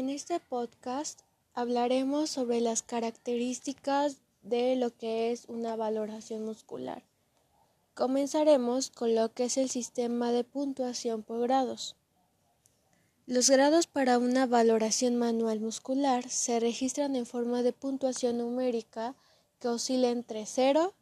En 0.00 0.08
este 0.08 0.40
podcast 0.40 1.20
hablaremos 1.52 2.30
sobre 2.30 2.62
las 2.62 2.80
características 2.80 4.22
de 4.40 4.74
lo 4.74 4.96
que 4.96 5.30
es 5.30 5.44
una 5.46 5.76
valoración 5.76 6.42
muscular. 6.42 7.02
Comenzaremos 7.92 8.88
con 8.88 9.14
lo 9.14 9.34
que 9.34 9.44
es 9.44 9.58
el 9.58 9.68
sistema 9.68 10.32
de 10.32 10.42
puntuación 10.42 11.22
por 11.22 11.40
grados. 11.40 11.96
Los 13.26 13.50
grados 13.50 13.86
para 13.86 14.16
una 14.16 14.46
valoración 14.46 15.16
manual 15.16 15.60
muscular 15.60 16.30
se 16.30 16.60
registran 16.60 17.14
en 17.14 17.26
forma 17.26 17.62
de 17.62 17.74
puntuación 17.74 18.38
numérica 18.38 19.14
que 19.58 19.68
oscila 19.68 20.08
entre 20.08 20.46
0, 20.46 20.94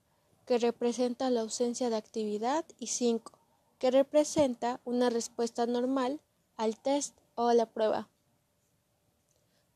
que 0.45 0.59
representa 0.59 1.31
la 1.31 1.43
ausencia 1.43 1.89
de 1.89 1.95
actividad, 1.95 2.65
y 2.81 2.89
5, 2.89 3.31
que 3.79 3.93
representa 3.93 4.81
una 4.85 5.09
respuesta 5.09 5.67
normal 5.67 6.19
al 6.57 6.77
test 6.77 7.17
o 7.37 7.47
a 7.47 7.55
la 7.55 7.67
prueba, 7.67 8.09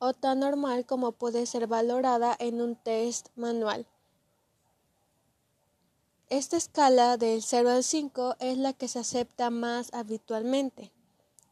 o 0.05 0.15
tan 0.15 0.41
normal 0.41 0.85
como 0.85 1.13
puede 1.13 1.47
ser 1.47 1.69
valorada 1.69 2.35
en 2.41 2.61
un 2.61 2.75
test 2.75 3.29
manual. 3.37 3.87
Esta 6.29 6.57
escala 6.57 7.17
del 7.17 7.41
0 7.41 7.71
al 7.71 7.85
5 7.85 8.35
es 8.41 8.59
la 8.59 8.73
que 8.73 8.89
se 8.89 8.99
acepta 8.99 9.51
más 9.51 9.95
habitualmente. 9.95 10.91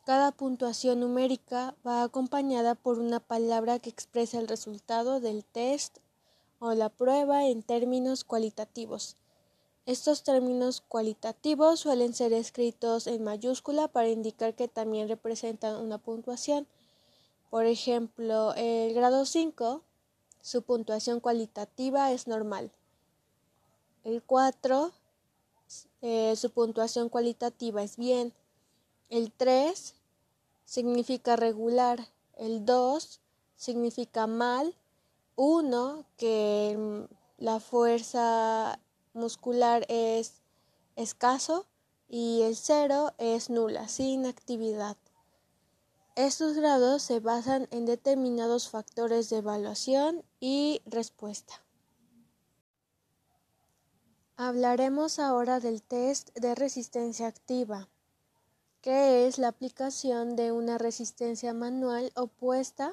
Cada 0.05 0.33
puntuación 0.33 0.99
numérica 0.99 1.77
va 1.87 2.03
acompañada 2.03 2.75
por 2.75 2.99
una 2.99 3.21
palabra 3.21 3.79
que 3.79 3.89
expresa 3.89 4.41
el 4.41 4.49
resultado 4.49 5.21
del 5.21 5.45
test 5.45 5.98
o 6.59 6.75
la 6.75 6.89
prueba 6.89 7.47
en 7.47 7.62
términos 7.62 8.25
cualitativos. 8.25 9.17
Estos 9.87 10.25
términos 10.25 10.81
cualitativos 10.81 11.79
suelen 11.79 12.15
ser 12.15 12.33
escritos 12.33 13.07
en 13.07 13.23
mayúscula 13.23 13.87
para 13.87 14.09
indicar 14.09 14.57
que 14.57 14.67
también 14.67 15.07
representan 15.09 15.77
una 15.77 15.98
puntuación. 15.98 16.67
Por 17.51 17.67
ejemplo, 17.67 18.55
el 18.55 18.95
grado 18.95 19.27
5, 19.27 19.83
su 20.41 20.62
puntuación 20.62 21.19
cualitativa 21.20 22.12
es 22.12 22.29
normal. 22.29 22.70
El 24.05 24.23
4, 24.23 24.92
eh, 26.03 26.34
su 26.37 26.51
puntuación 26.51 27.09
cualitativa 27.09 27.83
es 27.83 27.97
bien. 27.97 28.33
El 29.09 29.33
3 29.33 29.95
significa 30.65 31.34
regular. 31.34 32.07
El 32.37 32.65
2 32.65 33.20
significa 33.57 34.29
mal. 34.29 34.75
1, 35.35 36.05
que 36.17 36.77
mm, 36.79 37.45
la 37.45 37.59
fuerza 37.59 38.79
muscular 39.12 39.85
es 39.89 40.35
escaso 40.95 41.67
y 42.09 42.42
el 42.42 42.57
cero 42.57 43.12
es 43.19 43.51
nula, 43.51 43.89
sin 43.89 44.27
actividad. 44.27 44.97
Estos 46.21 46.55
grados 46.55 47.03
se 47.03 47.19
basan 47.19 47.67
en 47.71 47.87
determinados 47.87 48.69
factores 48.69 49.31
de 49.31 49.39
evaluación 49.39 50.23
y 50.39 50.83
respuesta. 50.85 51.63
Hablaremos 54.37 55.19
ahora 55.19 55.61
del 55.61 55.83
test 55.83 56.37
de 56.39 56.55
resistencia 56.55 57.27
activa, 57.27 57.89
que 58.83 59.27
es 59.27 59.39
la 59.39 59.48
aplicación 59.48 60.37
de 60.37 60.53
una 60.53 60.77
resistencia 60.77 61.55
manual 61.55 62.13
opuesta 62.15 62.93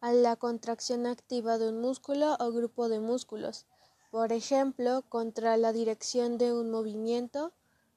a 0.00 0.12
la 0.12 0.36
contracción 0.36 1.06
activa 1.06 1.58
de 1.58 1.70
un 1.70 1.80
músculo 1.80 2.36
o 2.38 2.52
grupo 2.52 2.88
de 2.88 3.00
músculos 3.00 3.66
por 4.12 4.32
ejemplo, 4.32 5.02
contra 5.08 5.56
la 5.56 5.72
dirección 5.72 6.38
de 6.38 6.52
un 6.52 6.70
movimiento, 6.70 7.52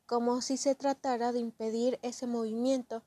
como 0.08 0.42
si 0.42 0.58
se 0.58 0.74
tratara 0.74 1.32
de 1.32 1.40
impedir 1.40 2.00
ese 2.02 2.26
movimiento. 2.26 3.04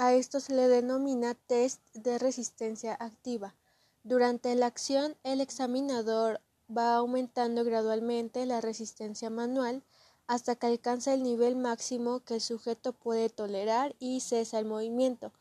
A 0.00 0.14
esto 0.14 0.38
se 0.38 0.54
le 0.54 0.68
denomina 0.68 1.34
test 1.34 1.80
de 1.92 2.18
resistencia 2.18 2.96
activa. 3.00 3.56
Durante 4.04 4.54
la 4.54 4.66
acción, 4.66 5.16
el 5.24 5.40
examinador 5.40 6.40
va 6.70 6.94
aumentando 6.94 7.64
gradualmente 7.64 8.46
la 8.46 8.60
resistencia 8.60 9.28
manual 9.28 9.82
hasta 10.28 10.54
que 10.54 10.68
alcanza 10.68 11.14
el 11.14 11.24
nivel 11.24 11.56
máximo 11.56 12.20
que 12.20 12.34
el 12.34 12.40
sujeto 12.40 12.92
puede 12.92 13.28
tolerar 13.28 13.96
y 13.98 14.20
cesa 14.20 14.60
el 14.60 14.66
movimiento. 14.66 15.32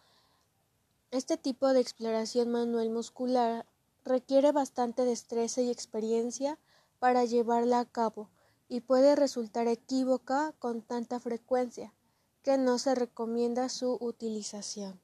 Este 1.12 1.38
tipo 1.38 1.72
de 1.72 1.82
exploración 1.82 2.50
manual 2.50 2.90
muscular 2.90 3.64
requiere 4.06 4.52
bastante 4.52 5.06
destreza 5.06 5.62
y 5.62 5.70
experiencia 5.70 6.58
para 6.98 7.26
llevarla 7.26 7.80
a 7.80 7.86
cabo 7.86 8.32
y 8.70 8.82
puede 8.82 9.16
resultar 9.16 9.68
equívoca 9.68 10.56
con 10.58 10.82
tanta 10.82 11.20
frecuencia 11.20 11.94
que 12.48 12.58
no 12.58 12.80
se 12.80 12.96
recomienda 12.96 13.68
su 13.68 13.98
utilización. 14.00 15.02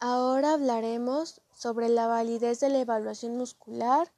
Ahora 0.00 0.54
hablaremos 0.54 1.42
sobre 1.54 1.90
la 1.90 2.06
validez 2.06 2.60
de 2.60 2.70
la 2.70 2.78
evaluación 2.78 3.36
muscular 3.36 4.10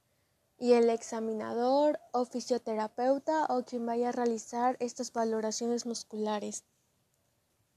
y 0.60 0.74
el 0.74 0.90
examinador 0.90 1.98
o 2.12 2.24
fisioterapeuta 2.24 3.46
o 3.46 3.64
quien 3.64 3.84
vaya 3.84 4.10
a 4.10 4.12
realizar 4.12 4.76
estas 4.78 5.12
valoraciones 5.12 5.86
musculares. 5.86 6.62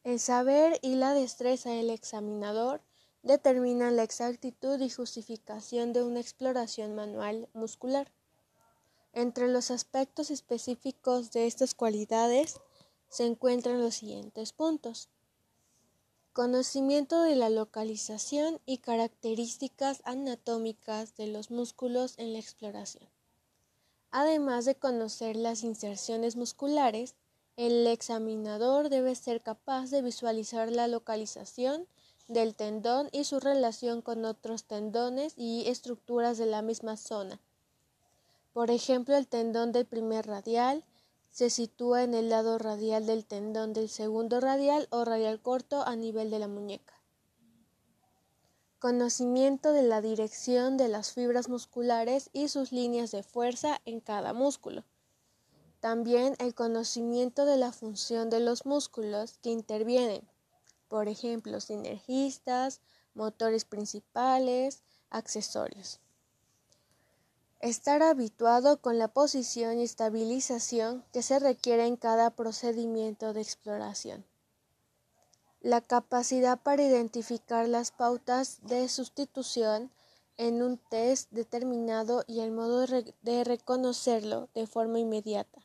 El 0.04 0.20
saber 0.20 0.78
y 0.84 0.98
la 0.98 1.16
destreza 1.16 1.72
del 1.72 1.90
examinador 1.90 2.84
determinan 3.24 3.96
la 3.96 4.04
exactitud 4.04 4.80
y 4.80 4.90
justificación 4.90 5.94
de 5.94 6.04
una 6.04 6.20
exploración 6.20 6.94
manual 6.94 7.50
muscular. 7.54 8.12
Entre 9.14 9.48
los 9.48 9.72
aspectos 9.72 10.30
específicos 10.30 11.32
de 11.32 11.48
estas 11.48 11.74
cualidades 11.74 12.60
se 13.10 13.26
encuentran 13.26 13.82
los 13.82 13.96
siguientes 13.96 14.52
puntos. 14.52 15.10
Conocimiento 16.34 17.22
de 17.22 17.36
la 17.36 17.50
localización 17.50 18.60
y 18.66 18.80
características 18.80 20.02
anatómicas 20.04 21.16
de 21.16 21.28
los 21.28 21.52
músculos 21.52 22.16
en 22.18 22.34
la 22.34 22.40
exploración. 22.40 23.08
Además 24.10 24.66
de 24.66 24.76
conocer 24.76 25.36
las 25.36 25.64
inserciones 25.64 26.36
musculares, 26.36 27.16
el 27.56 27.86
examinador 27.86 28.90
debe 28.90 29.14
ser 29.16 29.42
capaz 29.42 29.92
de 29.92 30.02
visualizar 30.02 30.72
la 30.72 30.88
localización 30.88 31.88
del 32.28 32.56
tendón 32.56 33.10
y 33.12 33.26
su 33.26 33.40
relación 33.40 34.02
con 34.02 34.26
otros 34.26 34.66
tendones 34.66 35.34
y 35.38 35.68
estructuras 35.68 36.38
de 36.38 36.46
la 36.46 36.62
misma 36.62 36.98
zona. 36.98 37.40
Por 38.54 38.72
ejemplo, 38.72 39.16
el 39.16 39.28
tendón 39.28 39.72
del 39.72 39.86
primer 39.86 40.28
radial 40.28 40.86
se 41.32 41.50
sitúa 41.50 42.04
en 42.04 42.14
el 42.14 42.30
lado 42.30 42.60
radial 42.60 43.08
del 43.08 43.26
tendón 43.26 43.74
del 43.74 43.90
segundo 43.90 44.40
radial 44.40 44.88
o 44.92 45.04
radial 45.04 45.42
corto 45.42 45.82
a 45.82 45.96
nivel 45.96 46.30
de 46.30 46.38
la 46.38 46.48
muñeca. 46.48 46.94
Conocimiento 48.78 49.72
de 49.72 49.82
la 49.82 50.02
dirección 50.02 50.78
de 50.78 50.90
las 50.90 51.12
fibras 51.12 51.50
musculares 51.50 52.30
y 52.34 52.50
sus 52.50 52.72
líneas 52.72 53.10
de 53.12 53.24
fuerza 53.24 53.82
en 53.86 54.00
cada 54.00 54.34
músculo. 54.34 54.84
También 55.80 56.36
el 56.38 56.54
conocimiento 56.54 57.46
de 57.46 57.58
la 57.58 57.72
función 57.72 58.30
de 58.30 58.40
los 58.40 58.66
músculos 58.66 59.40
que 59.40 59.50
intervienen, 59.50 60.28
por 60.94 61.08
ejemplo, 61.08 61.60
sinergistas, 61.60 62.80
motores 63.16 63.66
principales, 63.66 64.84
accesorios. 65.10 66.00
Estar 67.62 68.04
habituado 68.04 68.80
con 68.80 69.00
la 69.00 69.08
posición 69.08 69.80
y 69.80 69.82
estabilización 69.86 71.04
que 71.12 71.24
se 71.24 71.40
requiere 71.40 71.88
en 71.88 71.98
cada 71.98 72.30
procedimiento 72.30 73.34
de 73.34 73.42
exploración. 73.42 74.24
La 75.62 75.82
capacidad 75.82 76.62
para 76.62 76.84
identificar 76.84 77.68
las 77.68 77.90
pautas 77.90 78.60
de 78.62 78.88
sustitución 78.88 79.90
en 80.38 80.62
un 80.62 80.78
test 80.78 81.32
determinado 81.32 82.24
y 82.28 82.42
el 82.42 82.52
modo 82.52 82.86
de 82.86 83.44
reconocerlo 83.44 84.48
de 84.54 84.68
forma 84.68 85.00
inmediata 85.00 85.60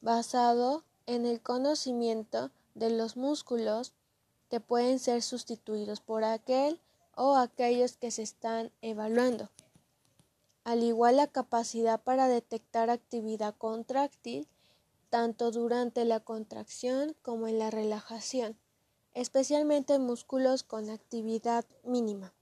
basado 0.00 0.84
en 1.06 1.26
el 1.26 1.40
conocimiento 1.40 2.52
de 2.76 2.90
los 2.90 3.16
músculos 3.16 3.92
que 4.48 4.60
pueden 4.60 4.98
ser 4.98 5.22
sustituidos 5.22 6.00
por 6.00 6.24
aquel 6.24 6.80
o 7.14 7.36
aquellos 7.36 7.96
que 7.96 8.10
se 8.10 8.22
están 8.22 8.70
evaluando. 8.80 9.50
Al 10.64 10.82
igual 10.82 11.16
la 11.16 11.26
capacidad 11.26 12.00
para 12.00 12.28
detectar 12.28 12.90
actividad 12.90 13.54
contráctil 13.56 14.46
tanto 15.10 15.50
durante 15.50 16.04
la 16.04 16.20
contracción 16.20 17.16
como 17.22 17.48
en 17.48 17.58
la 17.58 17.70
relajación, 17.70 18.58
especialmente 19.14 19.94
en 19.94 20.02
músculos 20.02 20.62
con 20.62 20.90
actividad 20.90 21.64
mínima. 21.84 22.34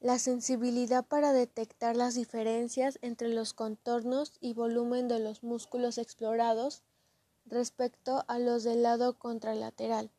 La 0.00 0.18
sensibilidad 0.18 1.04
para 1.04 1.32
detectar 1.32 1.96
las 1.96 2.14
diferencias 2.14 2.98
entre 3.02 3.28
los 3.28 3.54
contornos 3.54 4.34
y 4.40 4.52
volumen 4.52 5.08
de 5.08 5.18
los 5.18 5.42
músculos 5.42 5.98
explorados 5.98 6.82
respecto 7.46 8.24
a 8.28 8.38
los 8.38 8.62
del 8.62 8.82
lado 8.82 9.18
contralateral 9.18 10.10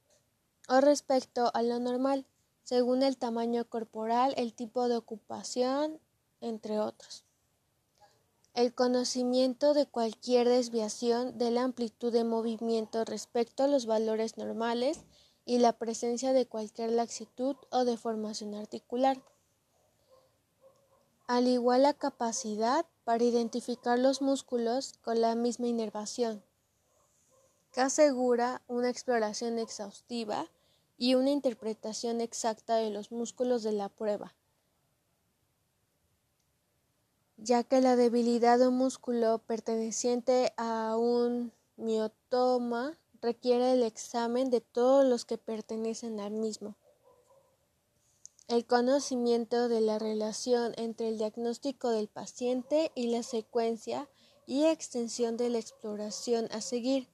o 0.69 0.81
respecto 0.81 1.50
a 1.56 1.63
lo 1.63 1.80
normal, 1.80 2.27
según 2.63 3.01
el 3.01 3.18
tamaño 3.18 3.66
corporal, 3.66 4.36
el 4.38 4.54
tipo 4.54 4.88
de 4.88 4.98
ocupación, 4.98 6.00
entre 6.42 6.80
otros. 6.80 7.25
el 8.54 8.74
conocimiento 8.74 9.74
de 9.74 9.86
cualquier 9.86 10.48
desviación 10.48 11.38
de 11.38 11.50
la 11.50 11.63
amplitud 11.63 12.12
de 12.12 12.24
movimiento 12.24 13.06
respecto 13.06 13.63
a 13.63 13.68
los 13.68 13.86
valores 13.86 14.38
normales 14.38 15.00
y 15.45 15.60
la 15.60 15.74
presencia 15.74 16.33
de 16.33 16.45
cualquier 16.45 16.92
laxitud 16.92 17.56
o 17.71 17.86
deformación 17.86 18.54
articular, 18.56 19.21
al 21.27 21.48
igual 21.48 21.83
la 21.83 21.94
capacidad 21.94 22.86
para 23.06 23.24
identificar 23.24 23.98
los 23.98 24.21
músculos 24.21 24.94
con 25.04 25.21
la 25.21 25.36
misma 25.36 25.68
inervación, 25.68 26.44
que 27.71 27.81
asegura 27.81 28.62
una 28.68 28.89
exploración 28.89 29.57
exhaustiva 29.57 30.48
y 31.00 31.16
una 31.16 31.31
interpretación 31.31 32.19
exacta 32.19 32.75
de 32.75 32.90
los 32.90 33.12
músculos 33.12 33.63
de 33.63 33.72
la 33.72 33.88
prueba, 33.88 34.36
ya 37.38 37.63
que 37.63 37.80
la 37.80 37.96
debilidad 37.96 38.60
de 38.60 38.68
un 38.68 38.75
músculo 38.75 39.40
perteneciente 39.40 40.51
a 40.57 40.98
un 40.98 41.54
miotoma 41.78 42.98
requiere 43.22 43.72
el 43.72 43.84
examen 43.84 44.50
de 44.50 44.60
todos 44.60 45.06
los 45.06 45.24
que 45.24 45.38
pertenecen 45.38 46.19
al 46.19 46.34
mismo. 46.34 46.75
El 48.50 48.66
conocimiento 48.66 49.69
de 49.69 49.80
la 49.80 50.00
relación 50.00 50.74
entre 50.75 51.07
el 51.07 51.18
diagnóstico 51.18 51.92
del 51.92 52.10
paciente 52.10 52.92
y 52.94 53.07
la 53.07 53.24
secuencia 53.24 54.10
y 54.48 54.66
extensión 54.66 55.38
de 55.38 55.50
la 55.50 55.60
exploración 55.60 56.50
a 56.52 56.60
seguir. 56.60 57.07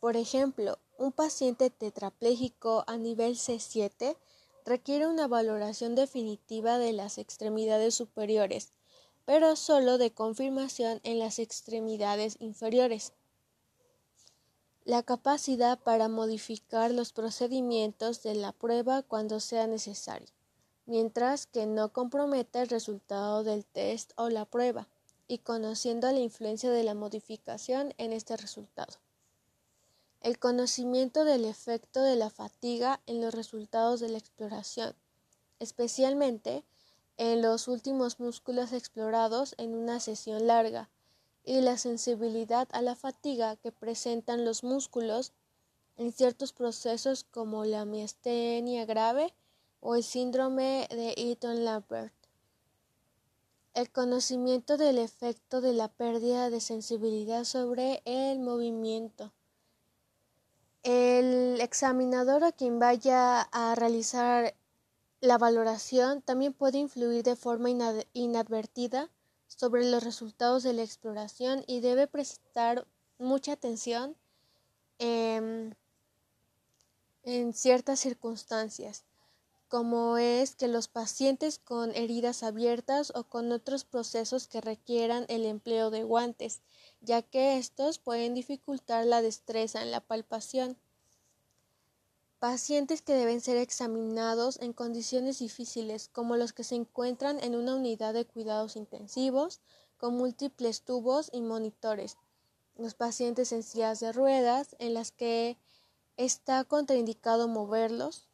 Por 0.00 0.16
ejemplo, 0.16 0.78
un 0.98 1.12
paciente 1.12 1.70
tetrapléjico 1.70 2.84
a 2.86 2.96
nivel 2.96 3.36
C7 3.36 4.16
requiere 4.64 5.06
una 5.06 5.28
valoración 5.28 5.94
definitiva 5.94 6.78
de 6.78 6.92
las 6.92 7.18
extremidades 7.18 7.94
superiores, 7.94 8.72
pero 9.24 9.56
solo 9.56 9.98
de 9.98 10.12
confirmación 10.12 11.00
en 11.02 11.18
las 11.18 11.38
extremidades 11.38 12.36
inferiores 12.40 13.12
la 14.84 15.02
capacidad 15.02 15.78
para 15.78 16.08
modificar 16.08 16.90
los 16.90 17.12
procedimientos 17.12 18.22
de 18.22 18.34
la 18.34 18.52
prueba 18.52 19.02
cuando 19.02 19.40
sea 19.40 19.66
necesario, 19.66 20.28
mientras 20.84 21.46
que 21.46 21.64
no 21.64 21.90
comprometa 21.90 22.60
el 22.60 22.68
resultado 22.68 23.44
del 23.44 23.64
test 23.64 24.12
o 24.16 24.28
la 24.28 24.44
prueba, 24.44 24.86
y 25.26 25.38
conociendo 25.38 26.12
la 26.12 26.18
influencia 26.18 26.70
de 26.70 26.84
la 26.84 26.92
modificación 26.92 27.94
en 27.96 28.12
este 28.12 28.36
resultado. 28.36 28.92
El 30.24 30.38
conocimiento 30.38 31.26
del 31.26 31.44
efecto 31.44 32.00
de 32.00 32.16
la 32.16 32.30
fatiga 32.30 33.02
en 33.04 33.20
los 33.20 33.34
resultados 33.34 34.00
de 34.00 34.08
la 34.08 34.16
exploración, 34.16 34.96
especialmente 35.58 36.64
en 37.18 37.42
los 37.42 37.68
últimos 37.68 38.20
músculos 38.20 38.72
explorados 38.72 39.54
en 39.58 39.74
una 39.74 40.00
sesión 40.00 40.46
larga, 40.46 40.88
y 41.44 41.60
la 41.60 41.76
sensibilidad 41.76 42.66
a 42.72 42.80
la 42.80 42.96
fatiga 42.96 43.56
que 43.56 43.70
presentan 43.70 44.46
los 44.46 44.64
músculos 44.64 45.34
en 45.98 46.10
ciertos 46.10 46.54
procesos 46.54 47.24
como 47.24 47.66
la 47.66 47.84
miastenia 47.84 48.86
grave 48.86 49.34
o 49.80 49.94
el 49.94 50.02
síndrome 50.02 50.88
de 50.88 51.12
Eaton-Lambert. 51.18 52.14
El 53.74 53.90
conocimiento 53.90 54.78
del 54.78 54.96
efecto 54.96 55.60
de 55.60 55.74
la 55.74 55.88
pérdida 55.88 56.48
de 56.48 56.62
sensibilidad 56.62 57.44
sobre 57.44 58.00
el 58.06 58.38
movimiento. 58.38 59.30
El 60.84 61.62
examinador 61.62 62.44
a 62.44 62.52
quien 62.52 62.78
vaya 62.78 63.40
a 63.40 63.74
realizar 63.74 64.54
la 65.22 65.38
valoración 65.38 66.20
también 66.20 66.52
puede 66.52 66.76
influir 66.76 67.22
de 67.22 67.36
forma 67.36 67.70
inadvertida 68.12 69.10
sobre 69.46 69.90
los 69.90 70.04
resultados 70.04 70.62
de 70.62 70.74
la 70.74 70.82
exploración 70.82 71.64
y 71.66 71.80
debe 71.80 72.06
prestar 72.06 72.86
mucha 73.18 73.52
atención 73.52 74.14
en, 74.98 75.74
ciertas 77.54 78.00
circunstancias, 78.00 79.04
como 79.68 80.18
es 80.18 80.54
que 80.54 80.68
los 80.68 80.88
pacientes 80.88 81.58
con 81.58 81.94
heridas 81.96 82.42
abiertas 82.42 83.10
o 83.14 83.24
con 83.24 83.50
otros 83.52 83.84
procesos 83.84 84.46
que 84.46 84.60
requieran 84.60 85.24
el 85.28 85.46
empleo 85.46 85.90
de 85.90 86.02
guantes, 86.02 86.60
ya 87.04 87.22
que 87.22 87.58
estos 87.58 87.98
pueden 87.98 88.34
dificultar 88.34 89.04
la 89.04 89.22
destreza 89.22 89.82
en 89.82 89.90
la 89.90 90.00
palpación. 90.00 90.76
Pacientes 92.38 93.02
que 93.02 93.14
deben 93.14 93.40
ser 93.40 93.56
examinados 93.56 94.58
en 94.60 94.72
condiciones 94.72 95.38
difíciles, 95.38 96.08
como 96.12 96.36
los 96.36 96.52
que 96.52 96.64
se 96.64 96.74
encuentran 96.74 97.42
en 97.42 97.54
una 97.54 97.74
unidad 97.74 98.12
de 98.12 98.26
cuidados 98.26 98.76
intensivos, 98.76 99.60
con 99.96 100.16
múltiples 100.16 100.82
tubos 100.82 101.30
y 101.32 101.40
monitores. 101.40 102.16
Los 102.76 102.94
pacientes 102.94 103.52
en 103.52 103.62
sillas 103.62 104.00
de 104.00 104.12
ruedas, 104.12 104.76
en 104.78 104.94
las 104.94 105.12
que 105.12 105.56
está 106.16 106.64
contraindicado 106.64 107.48
moverlos. 107.48 108.26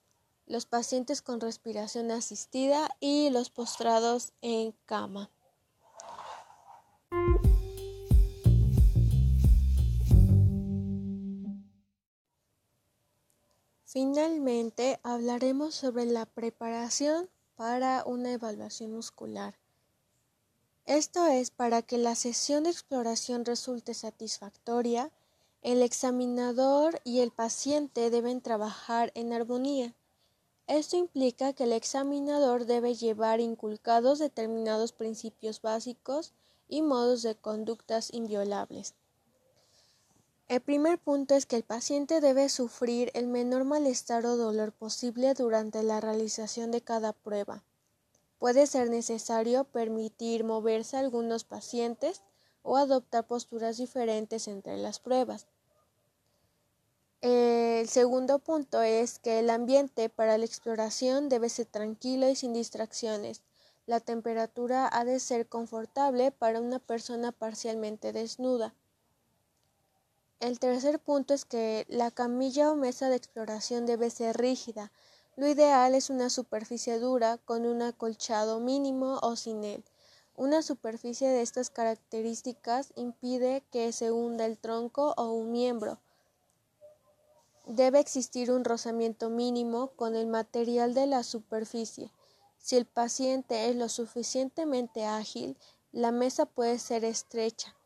Los 0.46 0.66
pacientes 0.66 1.22
con 1.22 1.40
respiración 1.40 2.10
asistida 2.10 2.88
y 2.98 3.30
los 3.30 3.50
postrados 3.50 4.32
en 4.40 4.74
cama. 4.86 5.30
Finalmente, 13.92 15.00
hablaremos 15.02 15.74
sobre 15.74 16.04
la 16.04 16.24
preparación 16.24 17.28
para 17.56 18.04
una 18.06 18.30
evaluación 18.30 18.92
muscular. 18.92 19.56
Esto 20.86 21.26
es 21.26 21.50
para 21.50 21.82
que 21.82 21.98
la 21.98 22.14
sesión 22.14 22.62
de 22.62 22.70
exploración 22.70 23.44
resulte 23.44 23.94
satisfactoria, 23.94 25.10
el 25.62 25.82
examinador 25.82 27.00
y 27.02 27.18
el 27.18 27.32
paciente 27.32 28.10
deben 28.10 28.40
trabajar 28.40 29.10
en 29.16 29.32
armonía. 29.32 29.92
Esto 30.68 30.96
implica 30.96 31.52
que 31.52 31.64
el 31.64 31.72
examinador 31.72 32.66
debe 32.66 32.94
llevar 32.94 33.40
inculcados 33.40 34.20
determinados 34.20 34.92
principios 34.92 35.62
básicos 35.62 36.32
y 36.68 36.82
modos 36.82 37.22
de 37.22 37.34
conductas 37.34 38.14
inviolables. 38.14 38.94
El 40.50 40.60
primer 40.60 40.98
punto 40.98 41.36
es 41.36 41.46
que 41.46 41.54
el 41.54 41.62
paciente 41.62 42.20
debe 42.20 42.48
sufrir 42.48 43.12
el 43.14 43.28
menor 43.28 43.62
malestar 43.62 44.26
o 44.26 44.36
dolor 44.36 44.72
posible 44.72 45.32
durante 45.34 45.84
la 45.84 46.00
realización 46.00 46.72
de 46.72 46.80
cada 46.80 47.12
prueba. 47.12 47.62
Puede 48.40 48.66
ser 48.66 48.90
necesario 48.90 49.62
permitir 49.62 50.42
moverse 50.42 50.96
a 50.96 51.00
algunos 51.00 51.44
pacientes 51.44 52.22
o 52.64 52.76
adoptar 52.76 53.28
posturas 53.28 53.76
diferentes 53.76 54.48
entre 54.48 54.76
las 54.76 54.98
pruebas. 54.98 55.46
El 57.20 57.88
segundo 57.88 58.40
punto 58.40 58.82
es 58.82 59.20
que 59.20 59.38
el 59.38 59.50
ambiente 59.50 60.08
para 60.08 60.36
la 60.36 60.46
exploración 60.46 61.28
debe 61.28 61.48
ser 61.48 61.66
tranquilo 61.66 62.28
y 62.28 62.34
sin 62.34 62.54
distracciones. 62.54 63.42
La 63.86 64.00
temperatura 64.00 64.90
ha 64.92 65.04
de 65.04 65.20
ser 65.20 65.46
confortable 65.46 66.32
para 66.32 66.60
una 66.60 66.80
persona 66.80 67.30
parcialmente 67.30 68.12
desnuda. 68.12 68.74
El 70.40 70.58
tercer 70.58 70.98
punto 70.98 71.34
es 71.34 71.44
que 71.44 71.84
la 71.90 72.10
camilla 72.10 72.72
o 72.72 72.74
mesa 72.74 73.10
de 73.10 73.16
exploración 73.16 73.84
debe 73.84 74.08
ser 74.08 74.38
rígida. 74.38 74.90
Lo 75.36 75.46
ideal 75.46 75.94
es 75.94 76.08
una 76.08 76.30
superficie 76.30 76.98
dura 76.98 77.36
con 77.36 77.66
un 77.66 77.82
acolchado 77.82 78.58
mínimo 78.58 79.18
o 79.20 79.36
sin 79.36 79.64
él. 79.64 79.84
Una 80.34 80.62
superficie 80.62 81.28
de 81.28 81.42
estas 81.42 81.68
características 81.68 82.94
impide 82.96 83.62
que 83.70 83.92
se 83.92 84.12
hunda 84.12 84.46
el 84.46 84.56
tronco 84.56 85.12
o 85.18 85.30
un 85.30 85.52
miembro. 85.52 85.98
Debe 87.66 88.00
existir 88.00 88.50
un 88.50 88.64
rozamiento 88.64 89.28
mínimo 89.28 89.88
con 89.88 90.16
el 90.16 90.26
material 90.26 90.94
de 90.94 91.06
la 91.06 91.22
superficie. 91.22 92.10
Si 92.56 92.76
el 92.76 92.86
paciente 92.86 93.68
es 93.68 93.76
lo 93.76 93.90
suficientemente 93.90 95.04
ágil, 95.04 95.58
la 95.92 96.12
mesa 96.12 96.46
puede 96.46 96.78
ser 96.78 97.04
estrecha 97.04 97.76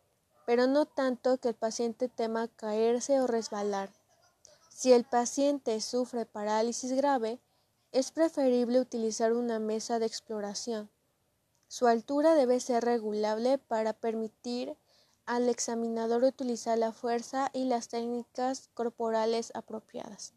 pero 0.47 0.67
no 0.67 0.87
tanto 0.87 1.39
que 1.39 1.49
el 1.49 1.55
paciente 1.55 2.09
tema 2.09 2.49
caerse 2.49 3.21
o 3.21 3.27
resbalar. 3.27 3.91
Si 4.69 4.93
el 4.93 5.05
paciente 5.05 5.81
sufre 5.81 6.27
parálisis 6.27 6.93
grave, 6.93 7.41
es 7.93 8.11
preferible 8.11 8.81
utilizar 8.81 9.33
una 9.33 9.59
mesa 9.59 9.99
de 9.99 10.07
exploración. 10.07 10.91
Su 11.69 11.87
altura 11.87 12.35
debe 12.35 12.61
ser 12.61 12.85
regulable 12.85 13.59
para 13.59 13.93
permitir 13.93 14.77
al 15.27 15.49
examinador 15.49 16.25
utilizar 16.25 16.77
la 16.77 16.93
fuerza 16.93 17.51
y 17.53 17.65
las 17.65 17.89
técnicas 17.89 18.69
corporales 18.75 19.53
apropiadas. 19.55 20.35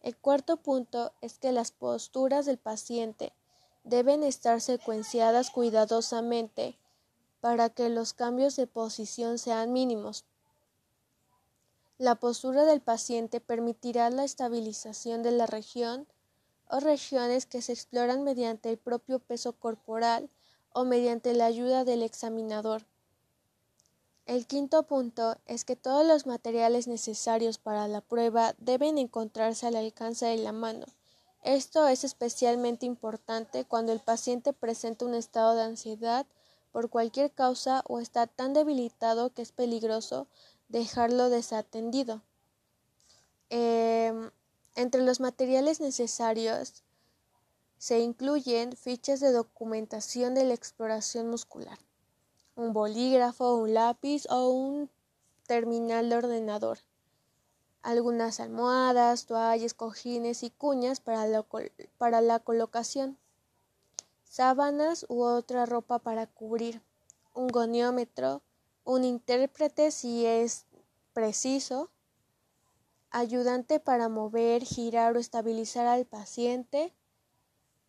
El 0.00 0.16
cuarto 0.16 0.56
punto 0.56 1.12
es 1.20 1.38
que 1.38 1.52
las 1.52 1.72
posturas 1.72 2.46
del 2.46 2.58
paciente 2.58 3.32
deben 3.84 4.22
estar 4.22 4.60
secuenciadas 4.60 5.50
cuidadosamente 5.50 6.78
para 7.40 7.70
que 7.70 7.88
los 7.88 8.12
cambios 8.12 8.56
de 8.56 8.66
posición 8.66 9.38
sean 9.38 9.72
mínimos. 9.72 10.24
La 11.98 12.14
postura 12.14 12.64
del 12.64 12.80
paciente 12.80 13.40
permitirá 13.40 14.08
la 14.10 14.24
estabilización 14.24 15.22
de 15.22 15.32
la 15.32 15.46
región 15.46 16.06
o 16.68 16.80
regiones 16.80 17.46
que 17.46 17.62
se 17.62 17.72
exploran 17.72 18.24
mediante 18.24 18.70
el 18.70 18.78
propio 18.78 19.18
peso 19.18 19.52
corporal 19.52 20.30
o 20.72 20.84
mediante 20.84 21.34
la 21.34 21.46
ayuda 21.46 21.84
del 21.84 22.02
examinador. 22.02 22.86
El 24.26 24.46
quinto 24.46 24.84
punto 24.84 25.36
es 25.46 25.64
que 25.64 25.76
todos 25.76 26.06
los 26.06 26.26
materiales 26.26 26.86
necesarios 26.86 27.58
para 27.58 27.88
la 27.88 28.00
prueba 28.00 28.54
deben 28.58 28.96
encontrarse 28.96 29.66
al 29.66 29.76
alcance 29.76 30.26
de 30.26 30.36
la 30.36 30.52
mano. 30.52 30.86
Esto 31.42 31.88
es 31.88 32.04
especialmente 32.04 32.86
importante 32.86 33.64
cuando 33.64 33.92
el 33.92 34.00
paciente 34.00 34.52
presenta 34.52 35.04
un 35.04 35.14
estado 35.14 35.54
de 35.54 35.62
ansiedad 35.62 36.26
por 36.72 36.88
cualquier 36.90 37.30
causa 37.32 37.82
o 37.86 38.00
está 38.00 38.26
tan 38.26 38.52
debilitado 38.52 39.30
que 39.32 39.42
es 39.42 39.52
peligroso 39.52 40.26
dejarlo 40.68 41.30
desatendido. 41.30 42.22
Em, 43.50 44.30
entre 44.76 45.02
los 45.02 45.20
materiales 45.20 45.80
necesarios 45.80 46.84
se 47.78 48.00
incluyen 48.00 48.76
fichas 48.76 49.20
de 49.20 49.32
documentación 49.32 50.34
de 50.34 50.44
la 50.44 50.54
exploración 50.54 51.28
muscular, 51.28 51.78
un 52.54 52.72
bolígrafo, 52.72 53.54
un 53.54 53.74
lápiz 53.74 54.26
o 54.30 54.50
un 54.50 54.90
terminal 55.46 56.08
de 56.10 56.16
ordenador, 56.16 56.78
algunas 57.82 58.38
almohadas, 58.38 59.26
toallas, 59.26 59.74
cojines 59.74 60.42
y 60.42 60.50
cuñas 60.50 61.00
para 61.00 61.26
la, 61.26 61.44
para 61.98 62.20
la 62.20 62.38
colocación, 62.38 63.18
sábanas 64.30 65.04
u 65.08 65.22
otra 65.22 65.66
ropa 65.66 65.98
para 65.98 66.26
cubrir, 66.28 66.80
un 67.34 67.48
goniómetro, 67.48 68.42
un 68.84 69.04
intérprete 69.04 69.90
si 69.90 70.24
es 70.24 70.66
preciso, 71.12 71.90
ayudante 73.10 73.80
para 73.80 74.08
mover, 74.08 74.62
girar 74.62 75.16
o 75.16 75.18
estabilizar 75.18 75.86
al 75.88 76.06
paciente, 76.06 76.94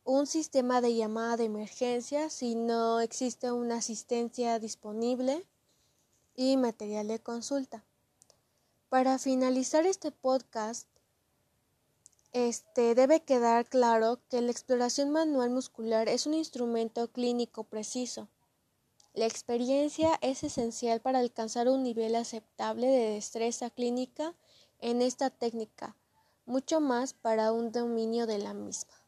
un 0.03 0.25
sistema 0.25 0.81
de 0.81 0.95
llamada 0.95 1.37
de 1.37 1.45
emergencia 1.45 2.31
si 2.31 2.55
no 2.55 3.01
existe 3.01 3.51
una 3.51 3.75
asistencia 3.75 4.57
disponible 4.57 5.45
y 6.35 6.57
material 6.57 7.07
de 7.07 7.19
consulta. 7.19 7.85
Para 8.89 9.19
finalizar 9.19 9.85
este 9.85 10.11
podcast, 10.11 10.87
este 12.33 12.95
debe 12.95 13.23
quedar 13.23 13.67
claro 13.67 14.21
que 14.29 14.41
la 14.41 14.51
exploración 14.51 15.09
manual 15.09 15.49
muscular 15.49 16.07
es 16.07 16.25
un 16.25 16.33
instrumento 16.33 17.11
clínico 17.11 17.65
preciso. 17.65 18.29
La 19.13 19.25
experiencia 19.25 20.17
es 20.21 20.43
esencial 20.43 21.01
para 21.01 21.19
alcanzar 21.19 21.67
un 21.67 21.83
nivel 21.83 22.15
aceptable 22.15 22.87
de 22.87 23.09
destreza 23.15 23.69
clínica 23.69 24.33
en 24.79 25.01
esta 25.01 25.29
técnica, 25.29 25.97
mucho 26.45 26.79
más 26.79 27.13
para 27.13 27.51
un 27.51 27.73
dominio 27.73 28.25
de 28.25 28.37
la 28.37 28.53
misma. 28.53 29.00